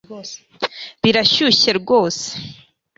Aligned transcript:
Birashyushye 1.01 1.71
rwose 1.79 2.27